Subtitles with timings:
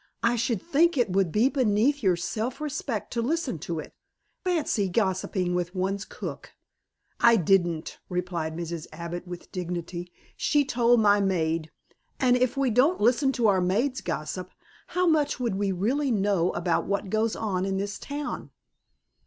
[0.23, 3.93] "I should think it would be beneath your self respect to listen to it.
[4.43, 6.53] Fancy gossiping with one's cook."
[7.19, 8.87] "I didn't," replied Mrs.
[8.91, 10.11] Abbott with dignity.
[10.35, 11.69] "She told my maid,
[12.19, 14.49] and if we didn't listen to our maids' gossip
[14.87, 18.49] how much would we really know about what goes on in this town?"